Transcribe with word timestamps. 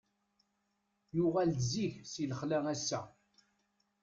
Yuɣal-d 1.15 1.59
zik 1.71 1.95
si 2.11 2.23
lexla 2.29 2.59
ass-a. 2.73 3.01